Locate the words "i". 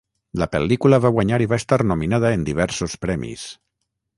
1.45-1.49